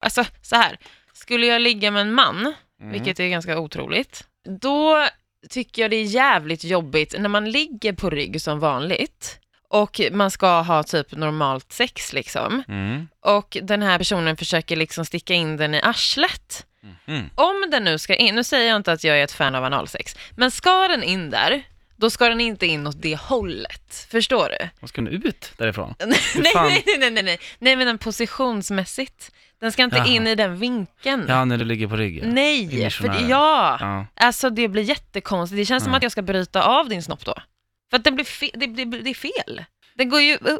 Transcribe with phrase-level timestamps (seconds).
[0.00, 0.78] Alltså så här,
[1.12, 2.92] skulle jag ligga med en man, Mm.
[2.92, 4.24] vilket är ganska otroligt,
[4.60, 5.06] då
[5.48, 10.30] tycker jag det är jävligt jobbigt när man ligger på rygg som vanligt och man
[10.30, 13.08] ska ha typ normalt sex liksom Mm.
[13.20, 16.66] och den här personen försöker liksom sticka in den i arslet.
[17.06, 17.30] Mm.
[17.34, 19.64] Om den nu ska in, nu säger jag inte att jag är ett fan av
[19.64, 21.62] analsex, men ska den in där,
[21.96, 24.06] då ska den inte in åt det hållet.
[24.10, 24.68] Förstår du?
[24.80, 25.94] Vad ska den ut därifrån?
[26.06, 29.30] nej, nej, nej, nej, nej, nej, men positionsmässigt.
[29.60, 30.06] Den ska inte Jaha.
[30.06, 31.24] in i den vinkeln.
[31.28, 32.34] Ja, när du ligger på ryggen.
[32.34, 33.28] Nej, för missionären.
[33.28, 33.76] ja.
[33.80, 34.06] Ja.
[34.26, 35.56] Alltså det blir jättekonstigt.
[35.58, 35.96] Det känns som Ja.
[35.96, 37.34] att jag ska bryta av din snopp då.
[37.90, 39.64] För att den blir fe- det, det, det är fel.
[39.94, 40.32] Den går ju...
[40.34, 40.56] uh,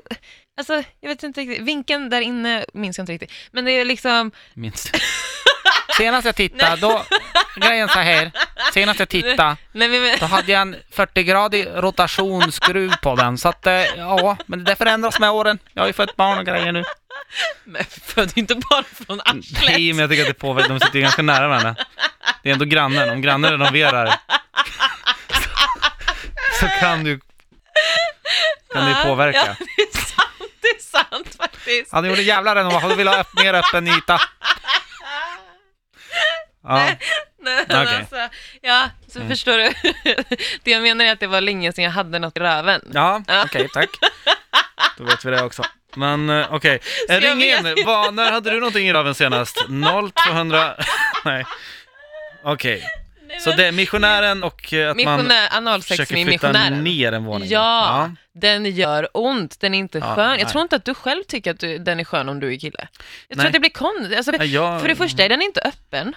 [0.58, 1.60] Alltså, jag vet inte riktigt.
[1.66, 3.32] Vinkeln där inne minns jag inte riktigt.
[3.52, 4.30] Men det är liksom...
[4.54, 4.96] Minst.
[5.96, 7.02] Senast jag tittade, då,
[7.56, 8.30] grejen så här.
[8.74, 13.38] Senast jag tittade, Nej, men, då hade jag en 40-gradig rotationsskruv på den.
[13.38, 15.58] Så att, eh, ja, men det förändras med åren.
[15.72, 16.84] Jag har ju fött barn och grejer nu.
[17.64, 19.62] Men född inte bara från arslet.
[19.62, 20.68] Nej, men jag tycker att det påverkar.
[20.68, 21.74] De sitter ju ganska nära varandra.
[22.42, 23.10] Det är ändå grannen.
[23.10, 24.14] Om grannen renoverar
[26.60, 27.20] så kan du
[28.74, 29.38] kan det påverka.
[29.38, 30.52] Ja, det är sant.
[30.62, 31.92] Det är sant faktiskt.
[31.92, 34.20] Han gjorde en jävla renovation, vill ha öpp, mer öppen yta.
[36.62, 36.98] Ja, Nej,
[37.68, 37.96] men Okej.
[37.96, 38.28] alltså,
[38.62, 39.28] ja, så Mm.
[39.30, 39.72] förstår du.
[40.62, 42.80] Det jag menar är att det var länge sedan jag hade något i röven.
[42.94, 43.42] ja Ja.
[43.44, 43.88] okej, tack.
[44.98, 45.62] Då vet vi det också.
[45.94, 47.84] Men eh, okej, Ska jag ring in.
[47.86, 49.58] Vad- när hade du någonting i röven senast?
[50.28, 50.74] 0200...
[51.24, 51.44] Nej.
[52.44, 52.82] Okej,
[53.26, 56.84] Nej, så det är missionären och eh, att man Missionär, analsex försöker flytta missionären.
[56.84, 57.48] ner en våning.
[57.48, 60.28] Ja, den gör ont, den är inte Ja, skön.
[60.30, 60.40] nej.
[60.40, 62.58] Jag tror inte att du själv tycker att du, den är skön om du är
[62.58, 62.88] kille.
[63.28, 63.46] Jag tror Nej.
[63.46, 64.16] att det blir konstigt.
[64.16, 66.14] Alltså Ja, jag- För det första är den inte öppen.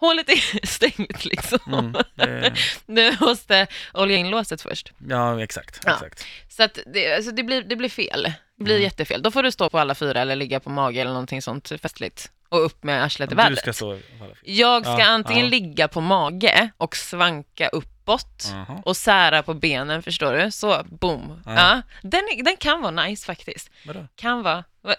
[0.00, 1.58] Hålet är stängt liksom.
[1.66, 2.52] Mm, det,
[2.86, 4.92] Du måste olja in låset först.
[5.08, 5.80] ja, exakt.
[5.84, 5.92] Ja.
[5.94, 6.26] exakt.
[6.48, 8.32] Så att det, alltså det, blir, det blir fel.
[8.58, 8.84] Det blir Mm.
[8.84, 9.22] jättefel.
[9.22, 12.30] Då får du stå på alla fyra eller ligga på mage eller någonting sånt festligt.
[12.48, 13.58] Och upp med arslet i Du vädret.
[13.58, 13.98] ska stå...
[14.44, 15.50] Jag ska Ja, antingen ja.
[15.50, 18.82] ligga på mage och svanka uppåt Jaha.
[18.84, 20.50] och sära på benen, förstår du?
[20.50, 21.42] Så, boom.
[21.46, 21.52] Ja.
[21.54, 21.82] Ja.
[22.02, 23.70] Den, den kan vara nice faktiskt.
[23.86, 24.06] Vadå?
[24.16, 24.64] Kan vara.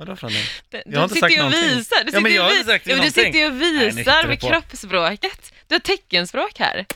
[0.00, 0.50] Vadå för någonting?
[0.70, 1.76] Du Jag har inte sitter sagt någonting.
[1.78, 2.04] visar.
[2.04, 3.84] Du Ja, men sitter jag har inte sagt ja, men Du sitter ju och Nej,
[3.86, 5.52] visar hittar med kroppsspråket.
[5.68, 6.86] Du har teckenspråk här.